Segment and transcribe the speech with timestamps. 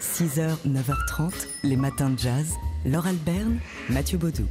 [0.00, 1.32] 6h, 9h30,
[1.64, 2.54] les matins de jazz.
[2.86, 3.58] Laure Alberne,
[3.90, 4.44] Mathieu Baudou.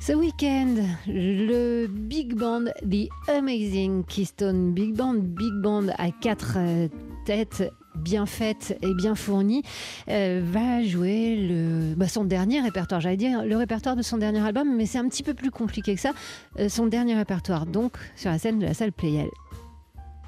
[0.00, 6.88] Ce week-end, le Big Band, The Amazing Keystone Big Band, Big Band à quatre euh,
[7.26, 9.62] têtes bien faites et bien fournies,
[10.08, 13.00] euh, va jouer bah, son dernier répertoire.
[13.00, 15.94] J'allais dire le répertoire de son dernier album, mais c'est un petit peu plus compliqué
[15.94, 16.12] que ça.
[16.58, 19.28] Euh, son dernier répertoire, donc sur la scène de la salle Playel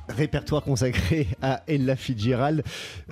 [0.08, 2.62] répertoire consacré à Ella Fitzgerald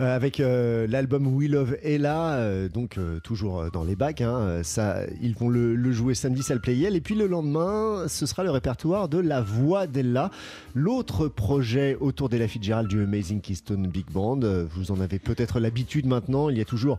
[0.00, 4.20] euh, avec euh, l'album We Love Ella, euh, donc toujours dans les bacs.
[4.20, 8.44] Hein, ça, ils vont le, jouer samedi salle Playel et puis le lendemain, ce sera
[8.44, 10.30] le répertoire de La Voix d'Ella,
[10.74, 14.40] l'autre projet autour d'Ella Fitzgerald du Amazing Keystone Big Band.
[14.70, 16.48] Vous en avez peut-être l'habitude maintenant.
[16.48, 16.98] Il y a toujours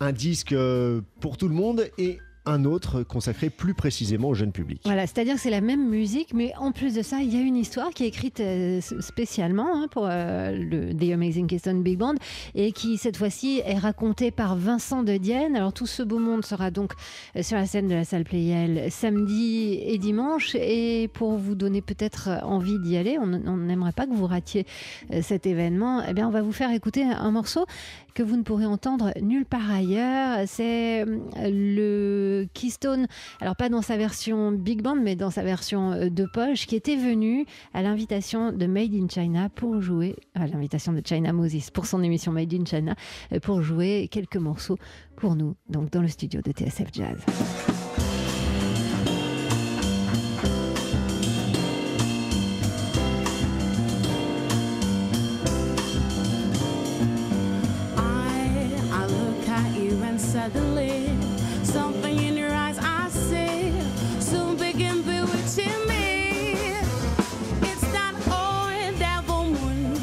[0.00, 0.54] un disque
[1.20, 4.82] pour tout le monde et un autre consacré plus précisément au jeune public.
[4.84, 7.40] Voilà, c'est-à-dire que c'est la même musique, mais en plus de ça, il y a
[7.40, 11.98] une histoire qui est écrite euh, spécialement hein, pour euh, le The Amazing Keystone Big
[11.98, 12.14] Band
[12.54, 15.56] et qui cette fois-ci est racontée par Vincent de Dienne.
[15.56, 16.92] Alors tout ce beau monde sera donc
[17.36, 21.80] euh, sur la scène de la salle Playel samedi et dimanche et pour vous donner
[21.80, 24.66] peut-être envie d'y aller, on n'aimerait pas que vous ratiez
[25.22, 26.02] cet événement.
[26.08, 27.66] Eh bien, on va vous faire écouter un morceau
[28.14, 30.38] que vous ne pourrez entendre nulle part ailleurs.
[30.46, 31.04] C'est
[31.36, 33.06] le Keystone,
[33.40, 36.76] alors pas dans sa version big band, mais dans sa version euh, de poche, qui
[36.76, 41.70] était venu à l'invitation de Made in China pour jouer, à l'invitation de China Moses
[41.70, 42.94] pour son émission Made in China,
[43.32, 44.78] euh, pour jouer quelques morceaux
[45.16, 47.73] pour nous, donc dans le studio de TSF Jazz.
[60.44, 61.24] another lid.
[61.64, 63.72] Something in your eyes I see,
[64.20, 66.52] soon begin bewitching me.
[67.62, 69.94] It's that old devil moon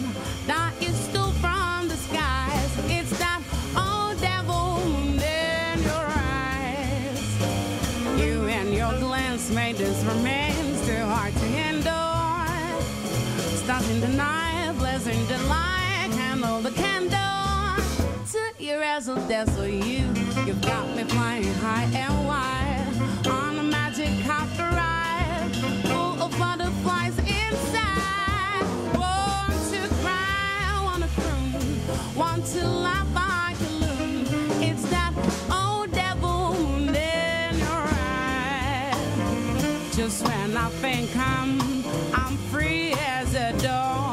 [0.47, 2.71] that you stole from the skies.
[2.89, 3.41] It's that
[3.77, 7.19] old devil moon in your eyes.
[8.19, 12.81] You and your glance made this romance too hard to endure.
[13.63, 14.30] Starting the night.
[19.05, 20.05] To dazzle you,
[20.45, 25.49] you've got me flying high and wide on a magic copter ride,
[25.85, 28.63] full of butterflies inside.
[28.93, 33.07] Want to cry, wanna croon, want to laugh.
[33.15, 34.27] Like a loon.
[34.61, 35.13] It's that
[35.51, 38.93] old devil wound in your eye.
[39.93, 41.59] Just when I think I'm
[42.13, 44.10] I'm free as a dog.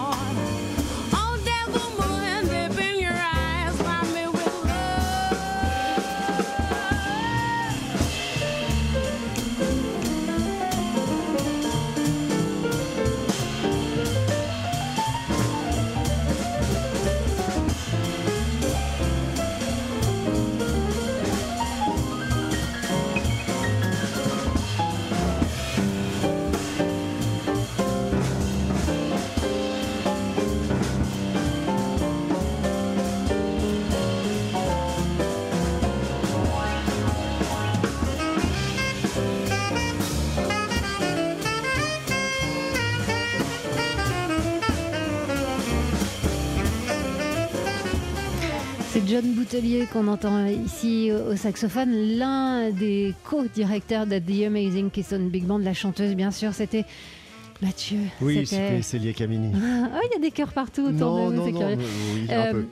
[49.07, 55.45] John Boutelier qu'on entend ici au saxophone, l'un des co-directeurs de The Amazing Keystone Big
[55.45, 56.85] Band, la chanteuse bien sûr, c'était
[57.61, 57.99] Mathieu.
[58.21, 59.51] Oui, c'était Célia Camini.
[59.57, 62.63] Ah, il y a des cœurs partout autour de nous, c'est euh,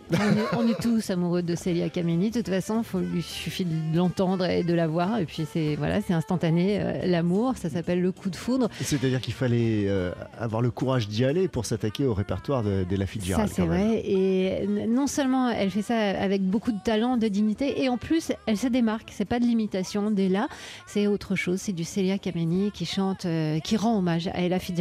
[0.56, 2.30] on, est, tous amoureux de Célia Camini.
[2.30, 5.18] De toute façon, il suffit de l'entendre et de la voir.
[5.18, 6.78] Et puis, c'est voilà, c'est instantané.
[6.80, 8.68] Euh, l'amour, ça s'appelle le coup de foudre.
[8.80, 12.96] C'est-à-dire qu'il fallait euh, avoir le courage d'y aller pour s'attaquer au répertoire de, de
[12.96, 13.48] la Fitzgerald.
[13.48, 14.02] Ça, c'est vrai.
[14.04, 18.30] Et non seulement elle fait ça avec beaucoup de talent, de dignité, et en plus,
[18.46, 19.10] elle se démarque.
[19.12, 20.46] C'est pas de l'imitation dès là,
[20.86, 21.60] c'est autre chose.
[21.60, 23.26] C'est du Célia Camini qui chante,
[23.64, 24.75] qui rend hommage à Ella Fitzgerald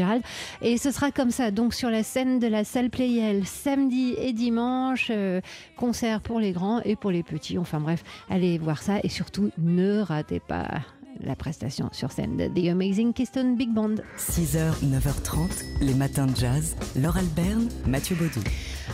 [0.62, 4.34] et ce sera comme ça, donc sur la scène de la salle Playel, samedi et
[4.34, 5.42] dimanche, euh,
[5.76, 7.58] concert pour les grands et pour les petits.
[7.58, 10.68] Enfin bref, allez voir ça et surtout ne ratez pas
[11.24, 13.96] la prestation sur scène de The Amazing Keystone Big Band.
[14.18, 15.50] 6h, 9h30,
[15.82, 16.76] les matins de jazz.
[16.96, 18.42] Laure Alberne, Mathieu Baudou.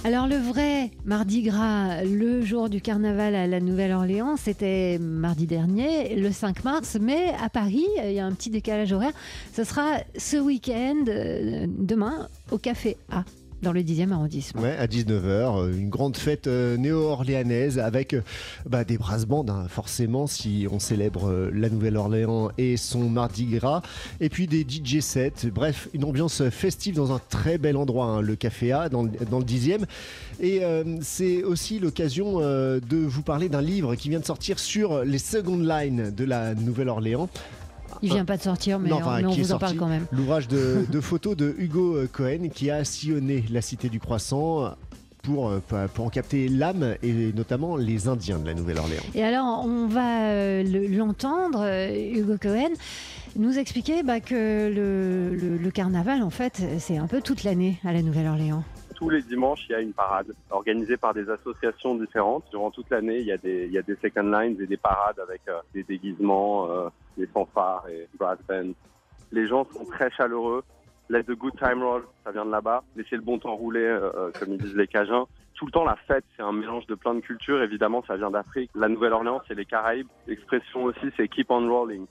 [0.04, 6.16] Alors le vrai Mardi Gras, le jour du carnaval à la Nouvelle-Orléans, c'était mardi dernier,
[6.16, 9.14] le 5 mars, mais à Paris, il y a un petit décalage horaire.
[9.54, 13.24] Ce sera ce week-end, euh, demain, au Café A
[13.62, 14.62] dans le 10e arrondissement.
[14.62, 18.22] Ouais, à 19h, une grande fête euh, néo-orléanaise avec euh,
[18.68, 23.46] bah, des brass bands, hein, forcément, si on célèbre euh, la Nouvelle-Orléans et son Mardi
[23.46, 23.82] Gras.
[24.20, 25.48] Et puis des DJ sets.
[25.54, 29.12] Bref, une ambiance festive dans un très bel endroit, hein, le Café A, dans, le-
[29.30, 29.84] dans le 10e.
[30.40, 34.58] Et euh, c'est aussi l'occasion euh, de vous parler d'un livre qui vient de sortir
[34.60, 37.30] sur les second lines de la Nouvelle-Orléans.
[38.02, 39.60] Il vient pas de sortir, mais, Non, on- enfin, mais on qui est vous en
[39.60, 40.06] parle quand même.
[40.12, 44.74] L'ouvrage de, de photos de Hugo euh, Cohen qui a sillonné la cité du croissant
[45.24, 45.60] pour, euh,
[45.94, 49.04] pour en capter l'âme et notamment les Indiens de la Nouvelle-Orléans.
[49.14, 52.72] Et alors, on va euh, le- l'entendre, euh, Hugo Cohen,
[53.36, 54.34] nous expliquer bah, que
[54.74, 58.64] le, le- le carnaval, en fait, c'est un peu toute l'année à la Nouvelle-Orléans.
[58.96, 62.44] tous les dimanches, il y a une parade organisée par des associations différentes.
[62.52, 64.78] Durant toute l'année, il y a des, il y a des second lines et des
[64.78, 68.74] parades avec euh, des déguisements, euh, des fanfares et brass bands.
[69.32, 70.64] Les gens sont très chaleureux.
[71.10, 72.84] Let the good time roll, ça vient de là-bas.
[72.96, 75.28] Laissez le bon temps rouler, euh, euh, comme ils disent les Cajuns.
[75.62, 77.62] Tout le temps, la fête, c'est un mélange de plein de cultures.
[77.62, 78.72] Évidemment, ça vient d'Afrique.
[78.74, 80.08] La Nouvelle-Orléans, c'est les Caraïbes.
[80.26, 82.08] L'expression aussi, c'est keep on rolling.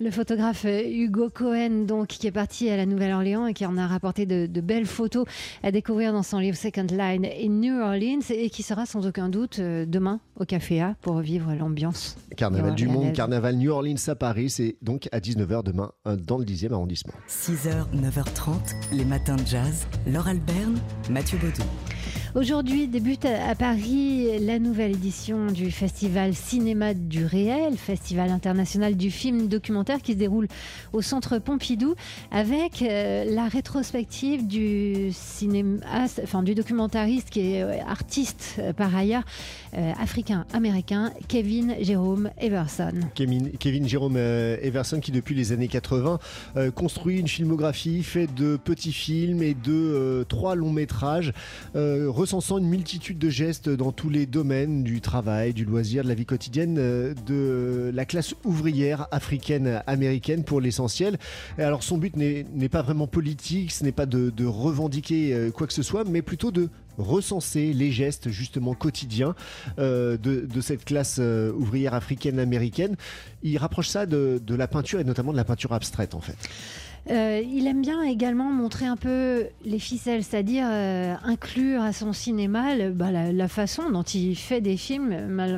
[0.00, 3.76] Le photographe euh, Hugo Cohen, donc, qui est parti à la Nouvelle-Orléans et qui en
[3.76, 5.26] a rapporté de, de belles photos
[5.62, 9.28] à découvrir dans son livre Second Line in New Orleans et qui sera sans aucun
[9.28, 12.16] doute euh, demain au Café A pour vivre l'ambiance.
[12.38, 16.38] Carnaval du monde, carnaval New Orleans à Paris, c'est donc à 19h demain euh, dans
[16.38, 17.12] le 10e arrondissement.
[17.28, 19.86] 6h, 9h30, les matins de jazz.
[20.06, 20.78] Laure Alberne,
[21.10, 21.68] Mathieu Baudou.
[22.34, 29.10] Aujourd'hui débute à Paris la nouvelle édition du festival Cinéma du réel, festival international du
[29.10, 30.46] film documentaire qui se déroule
[30.92, 31.94] au centre Pompidou
[32.30, 35.80] avec euh, la rétrospective du cinéma,
[36.22, 39.24] enfin du documentariste qui est euh, artiste euh, par ailleurs
[40.00, 42.92] africain-américain Kevin Jérôme Everson.
[43.14, 46.18] Kevin, Jérôme Everson qui depuis les années 80
[46.56, 51.32] euh, construit une filmographie, fait de petits films et de trois longs métrages,
[52.18, 56.14] recensant une multitude de gestes dans tous les domaines du travail, du loisir, de la
[56.14, 61.16] vie quotidienne euh, de la classe ouvrière africaine américaine pour l'essentiel.
[61.58, 65.50] Alors son but n'est n'est pas vraiment politique, ce n'est pas de, de revendiquer euh,
[65.52, 69.34] quoi que ce soit, mais plutôt de recenser les gestes justement quotidiens
[69.78, 72.96] euh, de, cette classe euh, ouvrière africaine américaine.
[73.42, 76.36] Il rapproche ça de, la peinture et notamment de la peinture abstraite en fait.
[77.10, 82.90] Euh, il aime bien également montrer un peu les ficelles, c'est-à-dire inclure à son cinéma
[82.90, 85.16] bah, la, façon dont il fait des films,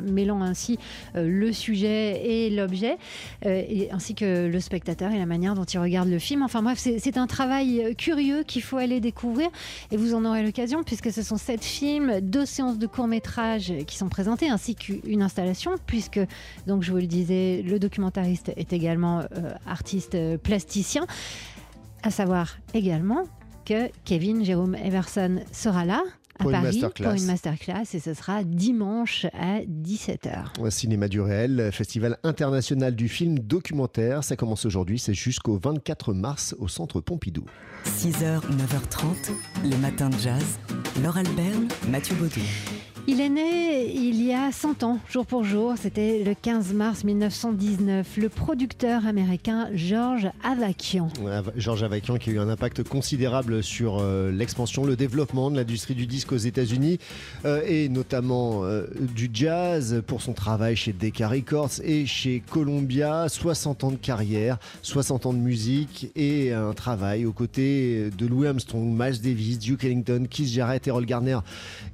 [0.09, 0.77] mêlant ainsi
[1.13, 2.97] le sujet et l'objet,
[3.43, 6.41] et- ainsi que le spectateur et la manière dont il regarde le film.
[6.43, 9.49] Enfin bref, c'est un travail curieux qu'il faut aller découvrir,
[9.91, 13.95] et vous en aurez l'occasion, puisque ce sont sept films, deux séances de court-métrage qui
[13.95, 16.19] sont présentées, ainsi qu'une installation, puisque,
[16.67, 21.05] donc je vous le disais, le documentariste est également euh, artiste euh, plasticien.
[22.03, 23.23] À savoir également
[23.63, 26.01] que Kevin Jérôme Everson sera là
[26.41, 27.05] à Pour une Paris masterclass.
[27.09, 30.69] pour une masterclass et ce sera dimanche à 17h.
[30.69, 34.23] Cinéma du réel, festival international du film documentaire.
[34.23, 37.45] Ça commence aujourd'hui, c'est jusqu'au 24 mars au centre Pompidou.
[37.85, 39.31] 6h, 9h30,
[39.63, 40.59] les matins de jazz.
[41.01, 42.41] Laure Alberne, Mathieu Baudou.
[43.07, 47.03] Il est né il y a 100 ans, jour pour jour, c'était le 15 mars
[47.03, 48.17] 1919.
[48.17, 51.09] Le producteur américain George Avakian.
[51.27, 55.57] Av- Georges Avakian qui a eu un impact considérable sur euh, l'expansion, le développement de
[55.57, 56.99] l'industrie du disque aux États-Unis
[57.45, 63.25] euh, et notamment euh, du jazz pour son travail chez Decca Records et chez Columbia.
[63.27, 68.47] 60 ans de carrière, 60 ans de musique et un travail aux côtés de Louis
[68.47, 71.39] Armstrong, Miles Davis, Duke Ellington, Keith Jarrett, Errol Garner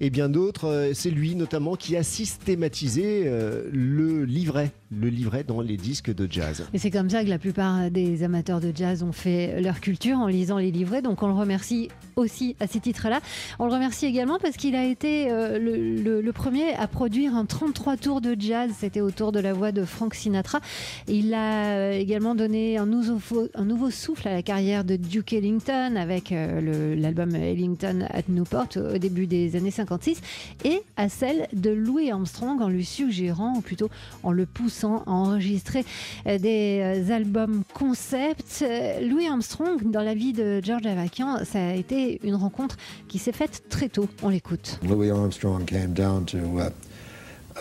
[0.01, 0.91] et bien d'autres.
[0.99, 6.27] C'est lui notamment qui a systématisé euh, le livret, le livret dans les disques de
[6.31, 6.65] jazz.
[6.73, 10.17] Et c'est comme ça que la plupart des amateurs de jazz ont fait leur culture
[10.17, 11.01] en lisant les livrets.
[11.01, 13.19] Donc on le remercie aussi à ces titres-là.
[13.59, 17.97] On le remercie également parce qu'il a été euh, le, premier à produire un 33
[17.97, 18.71] tours de jazz.
[18.77, 20.59] C'était autour de la voix de Frank Sinatra.
[21.07, 25.33] Il a euh, également donné un nouveau, un nouveau souffle à la carrière de Duke
[25.33, 30.21] Ellington avec euh, l'album Ellington at Newport au début des années 56
[30.63, 33.89] et à celle de Louis Armstrong en lui suggérant, ou plutôt
[34.23, 35.85] en le poussant à enregistrer
[36.25, 38.59] euh, des euh, albums concept.
[38.61, 43.19] Euh, Louis Armstrong, dans la vie de George Avakian, ça a été une rencontre qui
[43.19, 44.07] s'est faite très tôt.
[44.23, 44.79] On l'écoute.
[44.87, 46.69] Louis Armstrong came down to uh,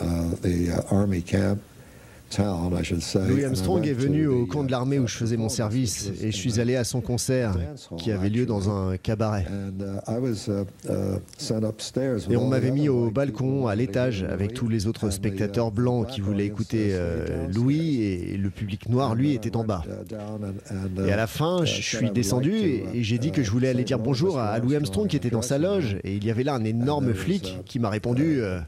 [0.01, 1.59] uh, the uh, army camp
[3.29, 6.37] Louis Armstrong est venu au camp de l'armée où je faisais mon service et je
[6.37, 7.57] suis allé à son concert
[7.99, 9.47] qui avait lieu dans un cabaret.
[12.31, 16.21] Et on m'avait mis au balcon, à l'étage, avec tous les autres spectateurs blancs qui
[16.21, 19.85] voulaient écouter euh, Louis et le public noir, lui, était en bas.
[21.07, 23.99] Et à la fin, je suis descendu et j'ai dit que je voulais aller dire
[23.99, 25.97] bonjour à Louis Armstrong qui était dans sa loge.
[26.05, 28.61] Et il y avait là un énorme flic qui m'a répondu euh,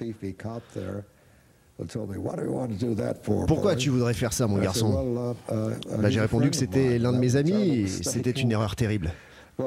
[3.46, 7.36] pourquoi tu voudrais faire ça, mon garçon bah, J'ai répondu que c'était l'un de mes
[7.36, 9.12] amis et c'était une erreur terrible.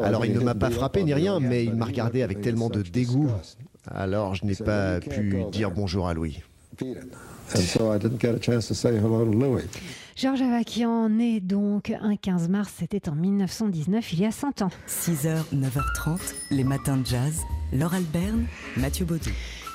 [0.04, 2.82] Alors il ne m'a pas frappé ni rien, mais il m'a regardé avec tellement de
[2.82, 3.30] dégoût.
[3.90, 6.42] Alors je n'ai pas pu dire bonjour à Louis.
[10.16, 14.70] Georges Avakian, né donc un 15 mars, c'était en 1919, il y a 100 ans.
[14.88, 16.20] 6h, 9h30,
[16.52, 17.42] les matins de jazz.
[17.74, 18.46] Laure Alberne,
[18.78, 19.32] Mathieu Baudou.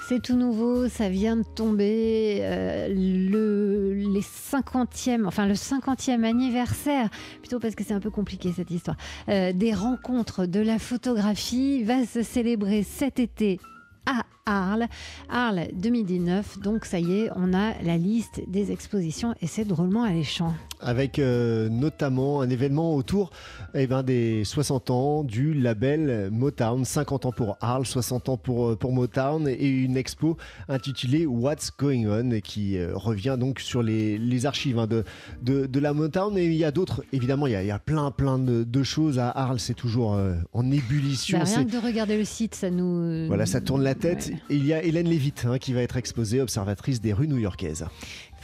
[0.09, 2.39] C'est tout nouveau, ça vient de tomber.
[2.43, 7.11] Euh, le, les 50e, enfin le 50e anniversaire,
[7.41, 8.97] plutôt parce que c'est un peu compliqué cette histoire,
[9.29, 13.59] euh, des rencontres de la photographie va se célébrer cet été
[14.07, 14.87] à Arles.
[15.29, 20.05] Arles 2019, donc ça y est, on a la liste des expositions et c'est drôlement
[20.05, 20.55] alléchant.
[20.81, 23.31] Avec euh, notamment un événement autour
[23.75, 28.69] eh ben, des 60 ans du label Motown, 50 ans pour Arles, 60 ans pour,
[28.69, 30.37] euh, pour Motown et une expo
[30.69, 35.03] intitulée What's Going On qui euh, revient donc sur les, les archives hein, de,
[35.43, 37.73] de, de, la Motown et il y a d'autres, évidemment il y, a, il y,
[37.73, 40.19] a, plein plein de, de choses à Arles, c'est toujours
[40.53, 41.39] en ébullition.
[41.39, 43.27] Bah, rien que de regarder le site, ça nous...
[43.27, 44.27] Voilà, ça tourne la tête.
[44.29, 44.39] Ouais.
[44.51, 47.87] Et il y a Hélène Lévite hein, qui va être exposée, observatrice des rues new-yorkaises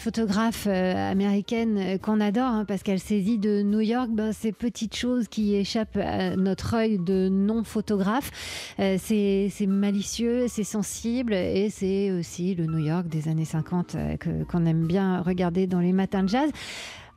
[0.03, 4.51] photographe euh, américaine euh, qu'on adore hein, parce qu'elle saisit de New York ben, ces
[4.51, 8.31] petites choses qui échappent à notre œil de non-photographe.
[8.81, 13.97] Euh, c'est malicieux, c'est sensible et c'est aussi le New York des années 50
[14.49, 16.51] qu'on aime bien regarder dans les matins de jazz.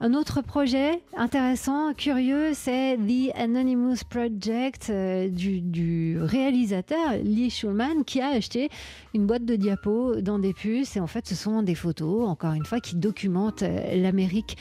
[0.02, 8.04] Un autre projet intéressant, curieux, c'est The Anonymous Project euh, du, du, réalisateur Lee Schulman
[8.06, 8.70] qui a acheté
[9.14, 10.98] une boîte de diapos dans des puces.
[10.98, 14.58] Et en fait, ce sont des photos, encore une fois, qui documentent euh, l'Amérique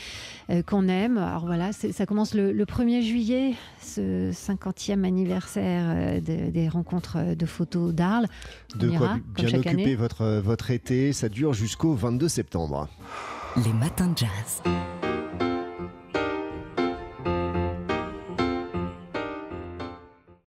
[0.51, 1.19] euh, qu'on aime.
[1.19, 7.47] Alors voilà, ça commence le, le, 1er juillet, ce 50e anniversaire de, des rencontres de
[7.47, 8.29] photos d'Arles.
[8.77, 9.97] De quoi bien occuper année.
[9.97, 11.13] votre, votre été.
[11.13, 12.89] Ça dure jusqu'au 22 septembre.
[13.57, 14.63] Les matins de jazz.